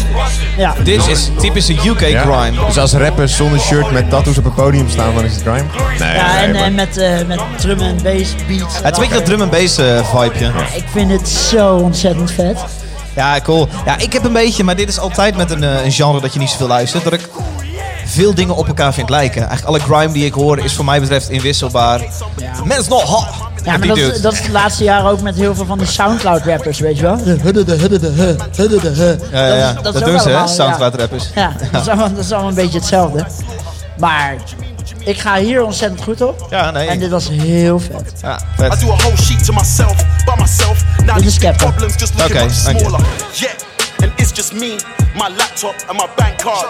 [0.58, 0.76] Ja.
[0.84, 2.22] Dit is typische UK Ja?
[2.22, 2.66] Grime.
[2.66, 5.64] Dus als rappers zonder shirt met tattoos op het podium staan, dan is het grime?
[6.00, 8.76] Nee, Ja, nee, en, en met, eh, met drum en bass beats.
[8.82, 10.52] Het is een beetje dat drum en bass eh, vibeje.
[10.76, 12.58] Ik vind het zo ontzettend vet.
[13.16, 13.68] Ja, cool.
[13.86, 16.34] Ja, ik heb een beetje, maar dit is altijd met een, eh, een genre dat
[16.34, 17.30] je niet zoveel luistert, dat ik
[18.06, 19.48] veel dingen op elkaar vind lijken.
[19.48, 22.02] Eigenlijk alle grime die ik hoor is voor mij betreft inwisselbaar.
[22.64, 23.26] Man's not hot.
[23.66, 25.88] Ja, maar dat, is- dat is de laatste jaren ook met heel veel van die
[25.88, 27.24] Soundcloud-rappers, weet je wel?
[27.24, 29.38] De hudde, de hudde, de hu, hudde, de hu.
[29.38, 29.70] Ja, ja, ja.
[29.70, 31.30] is- Dat is doen ze, hè, allemaal, Soundcloud-rappers.
[31.36, 33.26] Ja, ja dat, is allemaal, dat is allemaal een beetje hetzelfde.
[34.00, 34.36] Maar
[35.00, 36.48] ik ga hier ontzettend goed op.
[36.50, 36.88] Ja, nee.
[36.88, 38.12] En dit was heel vet.
[38.22, 38.80] Ja, I vet.
[38.80, 40.84] do a whole sheet to myself, by myself.
[41.06, 42.90] Now these problems just looking Okay, much thank you.
[42.90, 43.06] smaller.
[43.34, 43.52] Yeah,
[44.04, 44.76] and it's just me,
[45.14, 46.66] my laptop and my bank card.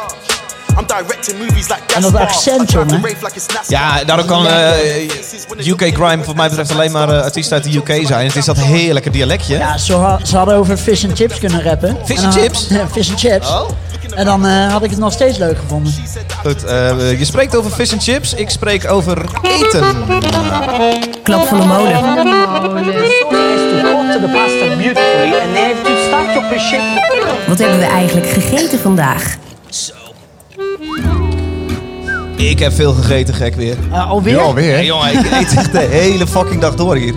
[0.79, 2.21] I'm directing movies like En dat Gaspar.
[2.21, 3.01] accent, I drive jongen.
[3.01, 3.97] the rave like it's NASCAR.
[3.97, 7.77] Ja, daarom kan eh, UK Grime voor mij betreft alleen maar eh, artiesten uit de
[7.77, 8.25] UK zijn.
[8.27, 9.57] Het is dat heerlijke dialectje.
[9.57, 11.97] Ja, ha- ze hadden over fish and chips kunnen rappen.
[12.05, 12.67] Fish En and chips?
[12.69, 13.47] Ja, fish and chips.
[13.49, 13.69] Oh.
[14.15, 15.93] En dan eh, had ik het nog steeds leuk gevonden.
[16.45, 19.83] Goed, eh, je spreekt over fish and chips, ik spreek over eten.
[21.23, 22.01] Klap van de molen.
[27.47, 29.37] Wat hebben we eigenlijk gegeten vandaag?
[32.49, 33.77] Ik heb veel gegeten, gek weer.
[33.89, 34.33] Uh, alweer?
[34.33, 34.75] Nu alweer?
[34.75, 37.13] Nee, jongen, ik eet echt de hele fucking dag door hier.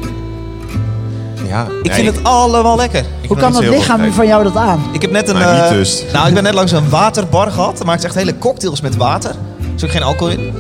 [1.48, 3.04] Ja, Ik vind het allemaal lekker.
[3.26, 4.82] Hoe kan dat lichaam van jou dat aan?
[4.92, 5.34] Ik heb net een.
[5.38, 6.04] Nou, niet eh, dus.
[6.12, 7.76] Nou, ik ben net langs een waterbar gehad.
[7.76, 9.30] Daar maakt ze echt hele cocktails met water.
[9.30, 10.54] Er is ook geen alcohol in.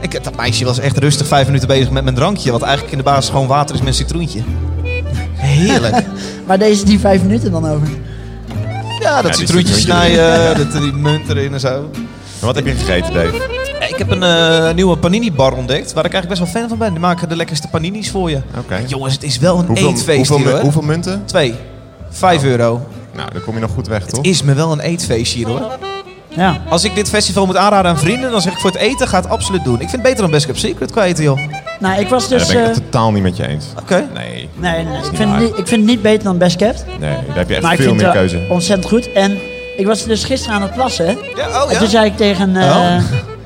[0.00, 2.50] Ik, dat meisje was echt rustig vijf minuten bezig met mijn drankje.
[2.52, 4.40] Wat eigenlijk in de basis gewoon water is met citroentje.
[5.34, 6.04] Heerlijk.
[6.46, 7.88] Maar deze die vijf minuten dan over.
[8.60, 11.90] ja, Ja, dat citroentjes snijden, dat, die munt erin en zo.
[12.40, 13.58] En wat heb je gegeten, Dave?
[13.88, 16.90] Ik heb een eh, nieuwe panini-bar ontdekt, waar ik eigenlijk best wel fan van ben.
[16.90, 18.40] Die maken de lekkerste paninis voor je.
[18.58, 18.80] Oké.
[18.86, 20.60] Jongens, het is wel een Hoeveel, eetfeest hoeveel, hier, hoor.
[20.60, 21.22] hoeveel munten?
[21.24, 21.54] Twee.
[22.10, 22.86] Vijf euro.
[23.14, 24.16] Nou, dan kom je nog goed weg, toch?
[24.16, 25.62] Het is me wel een eetfeestje hier, hoor.
[26.28, 26.60] Ja.
[26.68, 29.16] Als ik dit festival moet aanraden aan vrienden, dan zeg ik voor het eten, ga
[29.16, 29.74] het absoluut doen.
[29.74, 31.38] Ik vind het beter dan Best Kept Secret qua eten, joh.
[31.80, 32.46] Nou, ik was Ja, dus...
[32.46, 33.64] daar ben ik eh, het totaal niet met je eens.
[33.80, 34.08] Oké.
[34.14, 34.48] Nee.
[34.56, 36.84] nee, nee, ik vind, het niet, ik vind het niet beter dan Best Kept.
[36.98, 38.52] Nee, daar heb je echt maar ik veel vind meer het wel keuze.
[38.52, 39.12] ontzettend goed.
[39.12, 39.38] En
[39.80, 41.06] ik was dus gisteren aan het plassen.
[41.06, 42.96] Ja, oh En toen zei ik tegen, eh, Oh.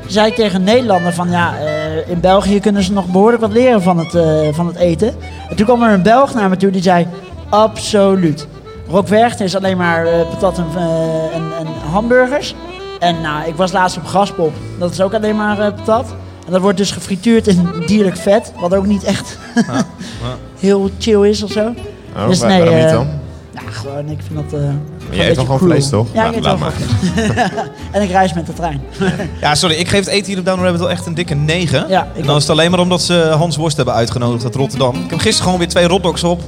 [0.07, 3.53] zei ik tegen een Nederlander van ja, eh, in België kunnen ze nog behoorlijk wat
[3.53, 5.15] leren van het, eh, van het eten.
[5.49, 7.07] En toen kwam er een Belg naar me toe die zei
[7.49, 8.47] absoluut.
[8.89, 12.55] Rockwercht is alleen maar eh, patat en, eh, en, en hamburgers.
[12.99, 14.53] En nou, ik was laatst op Graspop.
[14.79, 16.15] Dat is ook alleen maar eh, patat.
[16.47, 18.53] En dat wordt dus gefrituurd in dierlijk vet.
[18.61, 19.39] Wat ook niet echt
[20.61, 21.73] heel chill is of zo.
[22.17, 23.07] Oh, dus waar- nee, waarom niet dan?
[23.55, 24.61] Ja, gewoon, ik vind dat...
[24.61, 24.71] eh, Maar
[25.11, 26.07] een jij eet wel beetje gewoon vlees, toch?
[26.13, 27.63] Ja, Nou, ik eet laat wel maar.
[27.93, 28.81] En ik reis met de trein.
[29.41, 31.85] Ja, sorry, ik geef het eten hier op Down Rabbit wel echt een dikke 9.
[31.89, 34.55] Ja, ik en dan is het alleen maar omdat ze Hans Worst hebben uitgenodigd uit
[34.55, 34.95] Rotterdam.
[34.95, 36.41] Ik heb gisteren gewoon weer twee hotdogs op.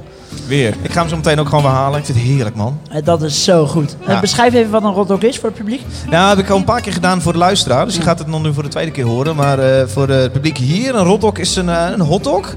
[0.47, 0.75] Weer.
[0.83, 1.99] Ik ga hem zo meteen ook gewoon weer halen.
[1.99, 2.81] Ik vind het heerlijk, man.
[2.90, 3.97] Eh, Dat is zo goed.
[4.03, 4.21] Eh, Ja.
[4.21, 5.81] Beschrijf even wat een rotdog is voor het publiek.
[6.11, 7.85] Ja, heb ik al een paar keer gedaan voor de luisteraar.
[7.85, 9.37] Dus je gaat het nog nu voor de tweede keer horen.
[9.37, 12.55] Maar eh, voor het publiek hier, een hotdog is een, een hotdog.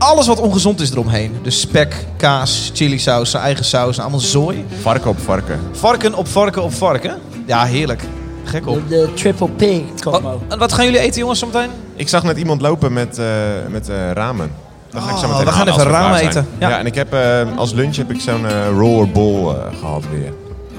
[0.00, 1.36] Alles wat ongezond is eromheen.
[1.42, 4.64] Dus spek, kaas, chilisaus, zijn eigen saus, allemaal zooi.
[4.80, 5.60] Varken op varken.
[5.72, 7.18] Varken op varken op varken.
[7.46, 8.02] Ja, heerlijk.
[8.44, 8.88] Gek op.
[8.88, 10.42] De, de triple pig combo.
[10.48, 11.70] En wat gaan jullie eten, jongens, zometeen?
[11.96, 13.26] Ik zag net iemand lopen met, eh,
[13.68, 14.50] met eh, ramen.
[14.94, 16.28] Ga ik zo Oh, meteen we gaan even als ramen klaar zijn.
[16.28, 16.46] eten.
[16.58, 16.68] Ja.
[16.68, 16.78] Ja.
[16.78, 20.32] en ik heb eh, als lunch heb ik zo'n eh, rollerball eh, gehad weer.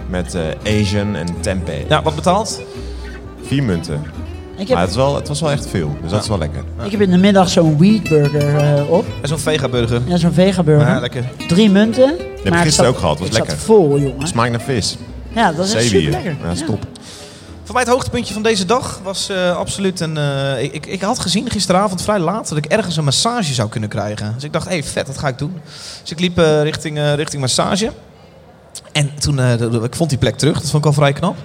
[0.10, 1.88] Met eh, Asian en tempeh.
[1.90, 2.62] Ja, wat betaald?
[3.46, 4.04] Vier munten.
[4.62, 6.38] Ik heb, Maar het, is wel, het was wel echt veel, dus dat is wel
[6.38, 6.63] lekker.
[6.84, 9.06] ik heb in de middag zo'n wheat burger eh, op.
[9.21, 10.02] En zo'n vegaburger.
[10.06, 10.88] Ja, zo'n vegaburger.
[10.88, 11.24] Ja, lekker.
[11.47, 12.17] Drie munten.
[12.17, 13.52] Die heb ik maar gisteren zat- ook gehad, was ik lekker.
[13.52, 14.28] zat vol, jongen.
[14.28, 14.97] Smaakt naar vis.
[15.36, 16.12] Ja, dat is echt Zeewier.
[16.13, 16.47] super lekker.
[16.47, 16.86] Ja, stop.
[17.63, 20.17] Voor mij het hoogtepuntje van deze dag was eh, absoluut een...
[20.17, 23.69] eh, ik, ik, ik had gezien gisteravond vrij laat dat ik ergens een massage zou
[23.69, 24.32] kunnen krijgen.
[24.34, 25.54] Dus ik dacht, hé, hey, vet, dat ga ik doen.
[26.02, 27.91] Dus ik liep eh, richting, eh, richting massage.
[28.91, 31.36] En toen, eh, ik vond die plek terug, dat vond ik al vrij knap.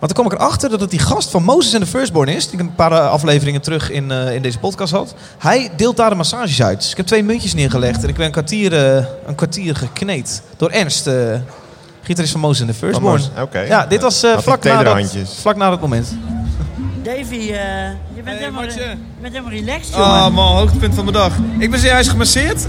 [0.00, 2.44] Maar toen kwam ik erachter dat het die gast van Moses en de Firstborn is.
[2.44, 5.14] Die ik een paar eh, afleveringen terug in, eh, in deze podcast had.
[5.38, 6.80] Hij deelt daar de massages uit.
[6.80, 10.42] Dus ik heb twee muntjes neergelegd en ik ben een kwartier, eh, een kwartier gekneed.
[10.56, 11.14] Door Ernst, eh,
[12.06, 13.22] gitarist van Moses en de Firstborn.
[13.68, 16.16] Ja, dit was eh, vlak, na dat, vlak na dat moment.
[17.02, 17.50] Davy, eh,
[18.14, 20.08] je, bent helemaal, je bent helemaal relaxed, jongen.
[20.08, 21.32] Oh man, hoogtepunt van mijn dag.
[21.58, 22.66] Ik ben zojuist gemasseerd.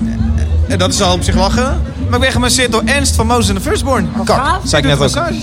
[0.68, 1.82] En dat is al op zich lachen.
[2.06, 4.10] Maar ik ben gemasseerd door Ernst van Moses en de Firstborn.
[4.24, 5.34] Kak, zei ik net ook.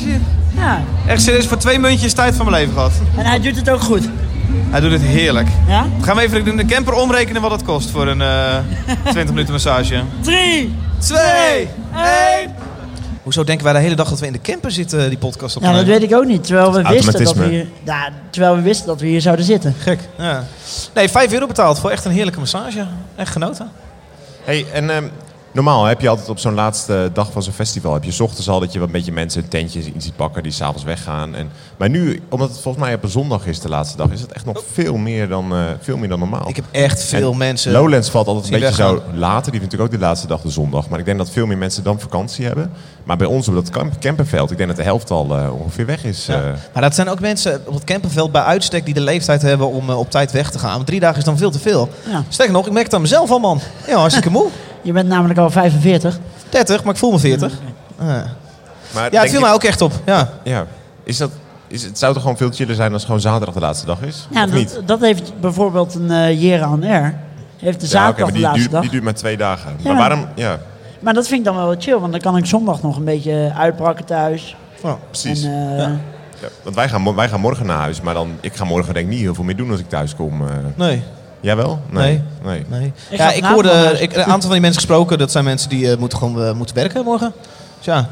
[0.57, 0.83] Ja.
[1.07, 2.93] Echt serieus, voor twee muntjes tijd van mijn leven gehad.
[3.17, 4.09] En hij doet het ook goed.
[4.71, 5.49] Hij doet het heerlijk.
[5.69, 5.87] Ja?
[6.01, 8.57] Gaan we even in de camper omrekenen wat dat kost voor een eh
[9.03, 10.03] 20 minuten massage.
[10.21, 12.55] Drie, Twee, één.
[13.23, 15.63] Hoezo denken wij de hele dag dat we in de camper zitten, die podcast op
[15.63, 16.45] Ja, dat weet ik ook niet.
[16.45, 19.75] Terwijl we, wisten dat we, hier, ja, terwijl we wisten dat we hier zouden zitten.
[19.79, 20.01] Gek.
[20.19, 20.45] Ja.
[20.95, 22.87] Nee, 5 euro betaald voor echt een heerlijke massage.
[23.17, 23.71] Echt genoten.
[24.45, 25.05] Hey, en ehm,
[25.55, 27.93] normaal heb je altijd op zo'n laatste dag van zo'n festival...
[27.95, 30.43] heb je 's ochtends al dat je wat beetje mensen een tentje iets ziet pakken...
[30.43, 31.35] die s'avonds weggaan.
[31.35, 34.11] En, maar nu, omdat het volgens mij op een zondag is de laatste dag...
[34.11, 36.49] is het echt nog veel meer dan, eh, veel meer dan normaal.
[36.49, 39.53] Ik heb echt veel En mensen Lowlands valt altijd een beetje zo later.
[39.53, 40.89] Die heeft natuurlijk ook de laatste dag de zondag.
[40.89, 42.71] Maar ik denk dat veel meer mensen dan vakantie hebben.
[43.05, 44.51] Maar bij ons op dat camp- camperveld...
[44.51, 46.27] ik denk dat de helft al eh, ongeveer weg is.
[46.27, 46.35] Ja.
[46.35, 46.53] eh.
[46.73, 49.91] Maar dat zijn ook mensen op het camperveld bij uitstek die de leeftijd hebben om
[49.91, 50.75] op tijd weg te gaan.
[50.75, 51.89] Want drie dagen is dan veel te veel.
[52.11, 52.25] Ja.
[52.29, 53.61] Sterker nog, ik merk het aan mezelf al, man.
[53.87, 54.49] Ja, hartstikke moe.
[54.85, 56.19] Je bent namelijk al 45.
[56.49, 57.53] 30, maar ik voel me 40.
[57.99, 58.05] Ja,
[58.95, 59.93] Maar ja het viel je- mij ook echt op.
[60.07, 60.29] Ja.
[60.45, 60.67] Ja.
[61.05, 61.31] Is dat,
[61.67, 64.29] is, het zou toch gewoon veel chiller zijn als gewoon zaterdag de laatste dag is?
[64.31, 64.75] Ja, of niet?
[64.75, 67.19] dat, dat heeft bijvoorbeeld een eh Jera on Air.
[67.59, 68.81] Heeft de Ja, zaterdag de die, laatste duurt, dag.
[68.83, 69.73] die duurt maar twee dagen.
[69.79, 69.89] Ja.
[69.89, 70.27] Maar waarom?
[70.35, 70.59] Ja,
[71.01, 73.53] Maar dat vind ik dan wel chill, want dan kan ik zondag nog een beetje
[73.57, 74.57] uitbraken thuis.
[75.11, 75.43] precies.
[75.45, 75.89] En, eh,
[76.41, 79.07] Ja, want wij gaan, wij gaan morgen naar huis, maar dan, ik ga morgen denk
[79.07, 80.41] ik niet heel veel meer doen als ik thuis kom.
[80.49, 80.55] eh.
[80.75, 81.03] Nee.
[81.45, 81.81] Jij wel?
[81.91, 82.23] Nee.
[82.45, 82.65] nee.
[82.69, 82.93] Nee.
[83.09, 85.19] Ik ja, ik hoorde ik, een aantal van die mensen gesproken.
[85.19, 87.33] Dat zijn mensen die eh, moeten gewoon eh, moeten werken morgen.
[87.77, 88.07] Dus ja,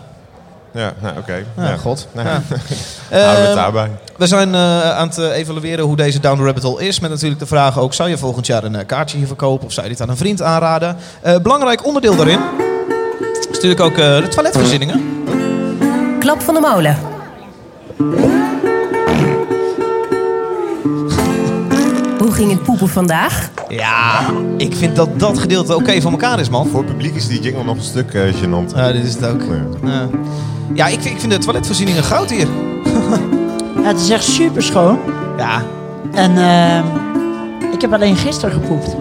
[0.73, 1.45] Ja, nou, oké.
[1.57, 2.09] ja, god.
[2.13, 2.33] Nou, Ja.
[2.41, 2.47] Houden
[3.11, 3.91] we het Ehm, daarbij.
[4.17, 7.01] We zijn eh, aan het eh, evalueren hoe deze Down the Rabbit Hole is.
[7.01, 9.67] Met natuurlijk de vraag ook, zou je volgend jaar een eh, kaartje hier verkopen?
[9.67, 10.97] Of zou je dit aan een vriend aanraden?
[11.23, 12.41] Eh, belangrijk onderdeel daarin
[13.41, 15.03] is natuurlijk ook eh, de toiletvoorzieningen.
[16.19, 16.97] Klap van de molen.
[22.43, 23.51] Ging het poepen vandaag?
[23.69, 24.21] Ja,
[24.57, 26.67] ik vind dat dat gedeelte oké van elkaar is, man.
[26.67, 28.77] Voor het publiek is die jingle nog een stuk eh, gênant.
[28.77, 29.43] Ja, dit is het ook.
[29.85, 30.09] Ja,
[30.75, 32.49] ja ik, vind, ik vind de toiletvoorzieningen goud hier.
[33.77, 34.99] ja, het is echt super schoon.
[35.37, 35.63] Ja,
[36.13, 36.85] En ehm,
[37.73, 38.97] ik heb alleen gisteren gepoept.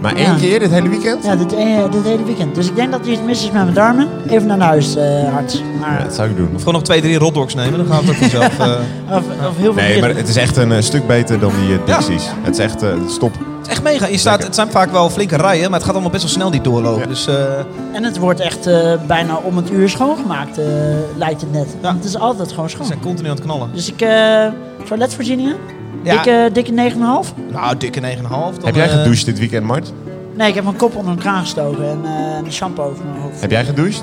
[0.00, 0.24] Maar Ja.
[0.26, 1.24] één keer dit hele weekend?
[1.24, 2.54] Ja, dit, eh, dit hele weekend.
[2.54, 4.08] Dus ik denk dat er iets mis is met mijn darmen.
[4.28, 5.62] Even naar huis, eh arts.
[5.80, 6.48] Maar, Ja, dat zou ik doen.
[6.52, 8.58] Of gewoon nog twee, drie rotdogs nemen, dan gaat het ook vanzelf.
[8.58, 9.16] eh.
[9.16, 11.68] of, of heel veel Nee, maar het is echt een eh, stuk beter dan die
[11.78, 12.28] uh, Dixies.
[12.42, 13.32] Het is echt eh, stop.
[13.34, 14.06] Het is echt mega.
[14.06, 16.50] Je staat, het zijn vaak wel flinke rijen, maar het gaat allemaal best wel snel
[16.50, 17.08] die doorlopen.
[17.08, 17.34] Dus eh,
[17.92, 20.64] En het wordt echt eh, bijna om het uur schoongemaakt, eh,
[21.16, 21.66] lijkt het net.
[21.82, 22.80] Want het is altijd gewoon schoon.
[22.82, 23.68] we zijn continu aan het knallen.
[23.74, 24.46] Dus ik, eh
[24.88, 25.56] toiletvoorzieningen?
[26.04, 26.22] Ja.
[26.22, 27.52] Dikke, dikke 9,5?
[27.52, 28.28] Nou, dikke 9,5.
[28.28, 29.92] dan, Heb jij eh, gedoucht dit weekend, Mart?
[30.36, 33.20] Nee, ik heb mijn kop onder een kraan gestoken en eh, een shampoo over mijn
[33.22, 33.40] hoofd.
[33.40, 34.02] Heb jij gedoucht?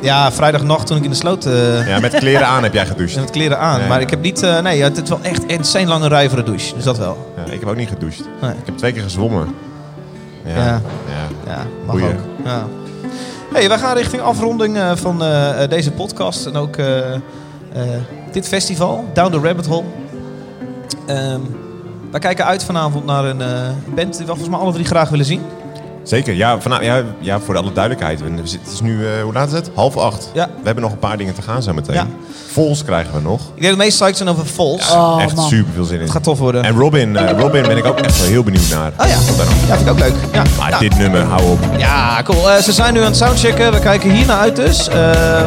[0.00, 1.46] Ja, vrijdagnacht toen ik in de sloot...
[1.46, 3.16] eh, Ja, met kleren aan heb jij gedoucht.
[3.20, 3.80] met kleren aan.
[3.80, 4.42] Ja, Maar ik heb niet...
[4.42, 6.74] eh, nee, het is wel echt insane lange rij voor de douche.
[6.74, 7.32] Dus dat wel.
[7.36, 8.22] Ja, ik heb ook niet gedoucht.
[8.40, 8.50] Nee.
[8.50, 9.48] Ik heb twee keer gezwommen.
[10.44, 10.54] Ja.
[10.56, 10.64] Ja.
[10.64, 10.80] ja.
[11.46, 12.08] Ja, mag Boeien.
[12.16, 12.44] ook.
[12.46, 12.66] Ja.
[13.52, 17.20] Hey, wij gaan richting afronding eh, van eh, eh, deze podcast en ook eh, eh,
[18.32, 19.84] dit festival, Down the Rabbit Hole.
[21.06, 21.40] Ehm,
[22.10, 23.48] wij kijken uit vanavond naar een eh,
[23.94, 25.40] band die we volgens mij alle drie graag willen zien.
[26.02, 28.20] Zeker, ja, vanavond, ja, ja, voor alle duidelijkheid.
[28.20, 29.70] We zitten- Het is nu, eh, hoe laat is het?
[29.74, 30.30] Half acht.
[30.34, 30.46] Ja.
[30.46, 31.94] We hebben nog een paar dingen te gaan zo meteen.
[31.94, 32.06] Ja.
[32.52, 33.40] Vols krijgen we nog.
[33.40, 34.90] Ik denk dat de meeste psyched zijn over Falls.
[34.92, 35.48] Oh, echt man.
[35.48, 36.00] super veel zin in.
[36.02, 36.64] Het gaat tof worden.
[36.64, 38.92] En Robin, eh, Robin ben ik ook echt wel heel benieuwd naar.
[38.98, 39.12] Oh ja.
[39.68, 40.14] Ja, vind ik ook leuk.
[40.32, 41.58] Ja, Maar dit nummer, hou op.
[41.78, 42.50] ja cool.
[42.50, 43.72] Eh, ze zijn nu aan het soundchecken.
[43.72, 44.88] We kijken hier naar uit dus.
[44.88, 45.42] Eh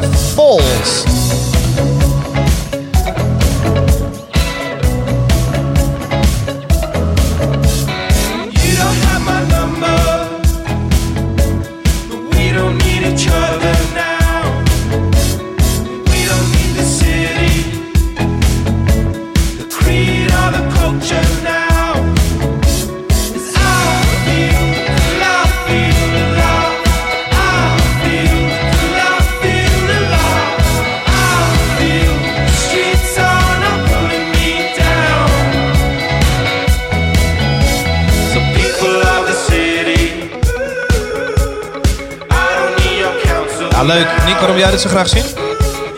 [43.88, 44.08] Ja, leuk.
[44.26, 45.24] Nick, waarom jij dit zo graag zien?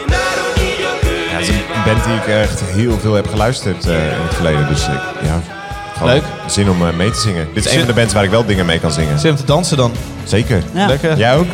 [0.06, 0.16] Ja,
[1.38, 4.68] het is een band die ik echt heel veel heb geluisterd eh, in het verleden.
[4.68, 5.42] Dus ik, ja,
[6.06, 6.24] Leuk.
[6.48, 7.48] zin om eh, mee te zingen.
[7.54, 9.20] Dit is Zin- een van de bands waar ik wel dingen mee kan zingen.
[9.20, 9.92] Zin om te dansen dan.
[10.24, 10.64] Zeker.
[10.74, 10.88] Ja.
[10.88, 11.18] Lekker.
[11.18, 11.46] Jij ook?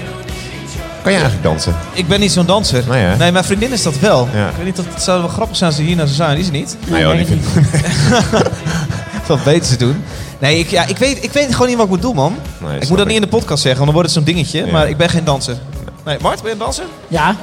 [1.01, 1.75] Kan jij eigenlijk dansen?
[1.93, 2.83] Ik ben niet zo'n danser.
[2.89, 3.31] Nee, hè?
[3.31, 4.27] mijn vriendin is dat wel.
[4.33, 4.47] Ja.
[4.47, 6.29] Ik weet niet of het zou wel grappig zijn als ze hier naar zou zijn.
[6.29, 6.77] Die is het niet.
[6.91, 7.45] Nee, joh, die ik vind-
[9.27, 10.03] Wat beter ze doen.
[10.39, 12.35] Nee, ik, ja, ik, weet, ik weet gewoon niet wat ik moet doen, man.
[12.57, 14.65] Nee, ik moet dat niet in de podcast zeggen, want dan wordt het zo'n dingetje.
[14.65, 14.71] Ja.
[14.71, 15.55] Maar ik ben geen danser.
[16.05, 16.85] Nee, Mart, ben je een danser?
[17.07, 17.35] Ja.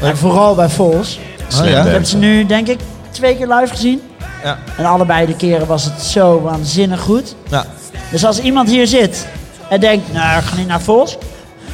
[0.00, 1.18] En vooral bij Vols.
[1.48, 1.84] Slam ja?
[1.84, 4.02] Ik heb ze nu, denk ik, twee keer live gezien.
[4.44, 4.58] Ja.
[4.76, 7.34] En allebei de keren was het zo waanzinnig goed.
[7.48, 7.64] Ja.
[8.10, 9.26] Dus als iemand hier zit
[9.68, 11.18] en denkt, nou, ik ga niet naar Vols.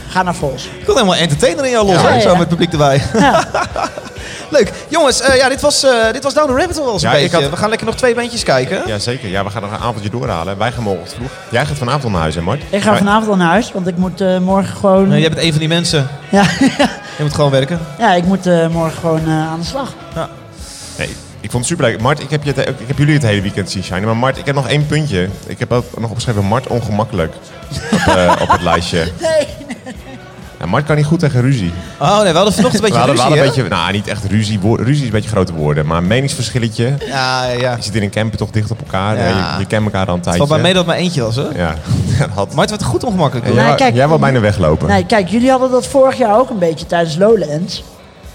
[0.09, 0.65] Ga naar Vols.
[0.79, 3.03] Ik wil helemaal entertainer in jou los, Ja, hè, ja, zo met het publiek erbij.
[4.51, 4.57] Ja.
[4.59, 4.73] Leuk.
[4.89, 7.37] Jongens, eh, ja, dit, was, eh, dit was Down the Rabbit Hole al Ja, beetje.
[7.41, 8.83] had- We gaan lekker nog twee bandjes kijken.
[8.87, 9.29] Ja, zeker.
[9.29, 10.59] Ja, we gaan nog een avondje doorhalen.
[10.59, 11.31] Wij gaan morgen vroeg.
[11.51, 12.63] Jij gaat vanavond naar huis, hè, Mart?
[12.71, 15.09] Ik ga Wij- vanavond al naar huis, want ik moet eh, morgen gewoon...
[15.09, 16.09] Nee, jij bent een van die mensen.
[16.31, 16.43] ja,
[17.17, 17.79] Je moet gewoon werken.
[17.99, 19.93] ja, ik moet eh, morgen gewoon eh, aan de slag.
[20.99, 21.09] Nee,
[21.41, 22.01] ik vond het superleuk.
[22.01, 24.05] Mart, ik heb, je ik heb jullie het hele weekend zien shinen.
[24.05, 25.29] Maar Mart, ik heb nog één puntje.
[25.47, 27.33] Ik heb ook nog opgeschreven Mart ongemakkelijk
[27.93, 28.99] op, eh, op het lijstje.
[29.21, 29.47] Nee.
[30.61, 31.73] Ja, Mart kan niet goed tegen ruzie.
[32.01, 33.45] Oh nee, we hadden vanochtend een we beetje we ruzie, hadden hè?
[33.45, 34.61] een beetje, nou niet echt ruzie.
[34.61, 35.87] Woor- ruzie is een beetje grote woorden.
[35.87, 36.95] Maar een meningsverschilletje.
[37.07, 37.77] Ja, ja.
[37.77, 39.17] Je zit in een camper toch dicht op elkaar.
[39.19, 39.29] Ja.
[39.29, 40.39] Je, je kent elkaar al een Het tijdje.
[40.47, 41.43] valt bij mij dat het maar eentje was, hè?
[41.55, 41.75] Ja,
[42.19, 42.53] dat had...
[42.55, 43.47] Maar het werd goed ongemakkelijk.
[43.47, 43.61] Ja, hoor.
[43.61, 44.89] jij, Nee, wou- kijk, jij wou bijna weglopen.
[44.89, 47.85] Nee, kijk, jullie hadden dat vorig jaar ook een beetje tijdens Lowlands.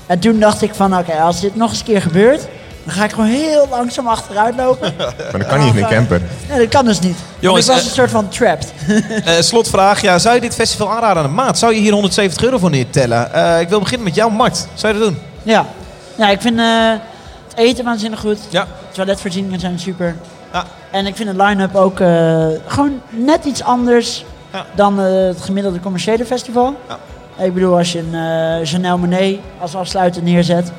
[0.05, 2.47] En toen dacht ik van, oké, als dit nog eens een keer gebeurt...
[2.83, 4.93] dan ga ik gewoon heel langzaam achteruit lopen.
[5.31, 6.21] Maar dat kan niet in een camper.
[6.49, 7.17] Nee, dat kan dus niet.
[7.39, 8.73] Jongens, ik was eh, een soort van trapped.
[9.25, 10.01] Eh, slotvraag.
[10.01, 11.57] Ja, zou je dit festival aanraden aan de maat?
[11.59, 13.33] Zou je hier 170 euro voor neertellen?
[13.33, 14.67] Eh, ik wil beginnen met jou, Mart.
[14.73, 15.19] Zou je dat doen?
[15.43, 15.65] ja.
[16.15, 16.89] ja, ik vind eh,
[17.47, 18.37] het eten waanzinnig goed.
[18.49, 18.67] Ja.
[18.91, 20.15] Toiletvoorzieningen zijn super.
[20.53, 20.63] Ja.
[20.91, 24.65] En ik vind de line-up ook eh, gewoon net iets anders Ja.
[24.75, 26.75] dan eh, het gemiddelde commerciële festival.
[26.87, 26.97] Ja.
[27.45, 28.13] Ik bedoel, als je een
[28.61, 30.71] eh Janelle Monet als afsluiter neerzet,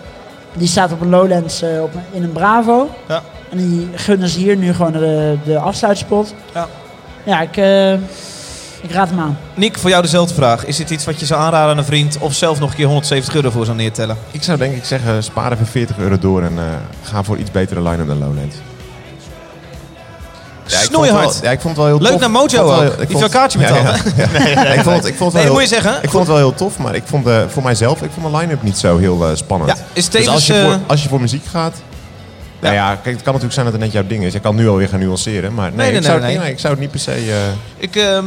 [0.54, 2.90] die staat op een Lowlands eh, op, in een Bravo.
[3.08, 3.22] Ja.
[3.50, 6.34] En die gunnen ze hier nu gewoon de, de afsluitspot.
[6.54, 6.68] Ja.
[7.24, 7.92] Ja, ik, eh,
[8.82, 9.38] ik raad hem aan.
[9.54, 10.64] Nick, voor jou dezelfde vraag.
[10.64, 12.86] Is dit iets wat je zou aanraden aan een vriend of zelf nog een keer
[12.86, 14.16] 170 euro voor zou neertellen?
[14.30, 16.64] Ik zou denk ik zeggen, spaar even 40 euro door en eh,
[17.02, 18.56] ga voor iets betere line-up dan Lowlands.
[20.72, 21.38] Ja, ik vond het wel- Snoeihard.
[21.42, 22.20] Ja, ik vond het wel heel Leuk tof.
[22.20, 23.08] naar Mojo wel ook.
[23.08, 24.26] Die veel kaartje Ja, betaald, ja.
[24.38, 26.02] Nee, nee, ik vond het, ik vond Nee, moet je heel- zeggen.
[26.02, 28.38] Ik vond het wel heel tof, maar ik vond de, voor mijzelf, ik vond de
[28.38, 29.70] line-up niet zo heel eh, spannend.
[29.70, 31.74] Ja, is dus als je, eh, voor, als je voor muziek gaat...
[32.60, 34.32] Nou ja, kijk, het kan natuurlijk zijn dat het net jouw ding is.
[34.32, 36.52] Je kan nu alweer gaan nuanceren, maar nee, Nee, nee, ik, zou nee, het, nee.
[36.52, 37.12] ik zou het niet per se...
[37.12, 37.36] eh,
[37.76, 38.24] Ik ehm,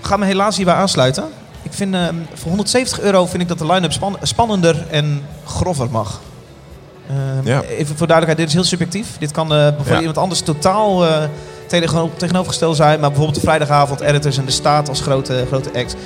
[0.00, 1.24] ga me helaas hierbij aansluiten.
[1.62, 5.90] Ik vind ehm, voor 170 euro vind ik dat de line-up span- spannender en grover
[5.90, 6.20] mag.
[7.08, 7.62] Ehm, Ja.
[7.62, 9.06] Even voor duidelijkheid, dit is heel subjectief.
[9.18, 9.98] Dit kan eh, voor Ja.
[9.98, 11.22] iemand anders totaal eh,
[11.70, 13.00] tegen, tegenovergesteld zijn.
[13.00, 15.96] Maar bijvoorbeeld de vrijdagavond editors en de staat als grote, grote act.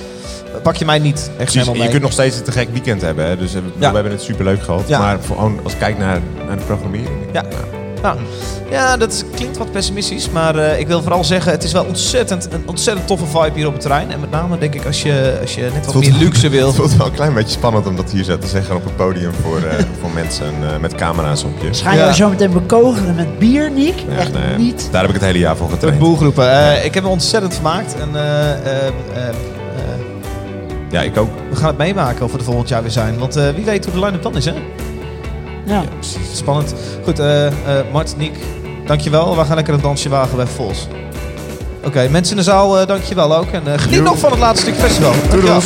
[0.63, 1.83] Pak je mij niet echt Precies, helemaal mee.
[1.85, 3.27] je kunt nog steeds een te gek weekend hebben.
[3.27, 3.37] Hè?
[3.37, 3.89] Dus eh, we, Ja.
[3.89, 4.83] we hebben het superleuk gehad.
[4.89, 4.99] Ja.
[4.99, 7.19] Maar voor, als ik kijk naar, naar de programmering.
[7.33, 7.45] Ja.
[8.03, 8.19] Nou,
[8.71, 11.85] ja, dat is- klinkt wat pessimistisch, maar eh, ik wil vooral zeggen, het is wel
[11.85, 14.11] ontzettend, een ontzettend toffe vibe hier op het terrein.
[14.11, 16.67] En met name denk ik als je, als je net wat meer luxe wil.
[16.67, 18.95] Het voelt wel een klein beetje spannend om dat hier zo te zeggen op een
[18.95, 21.75] podium voor, eh, voor mensen eh, met camera's op je.
[21.75, 23.95] Gaan jou zo meteen bekogelen met bier, Nick.
[24.09, 24.89] Ja, Echt nee, niet.
[24.91, 25.99] Daar heb ik het hele jaar voor getraind.
[25.99, 26.51] boelgroepen.
[26.51, 27.95] Eh, ik heb me ontzettend vermaakt.
[28.01, 29.35] En eh, eh, eh, eh,
[30.91, 31.29] Ja, ik ook.
[31.51, 33.19] we gaan het meemaken of we er volgend jaar weer zijn.
[33.19, 34.53] Want eh, wie weet hoe de line-up dan is, hè?
[35.67, 35.83] Ja.
[36.35, 36.75] Spannend.
[37.05, 37.21] Goed,
[37.93, 38.35] Mart, Niek,
[38.87, 39.37] dankjewel.
[39.37, 40.87] We gaan lekker een dansje wagen bij Vos.
[41.85, 43.51] Oké, mensen in de zaal, eh dankjewel ook.
[43.53, 45.13] En eh, geniet nog van het laatste stuk festival.
[45.29, 45.61] Dankjewel.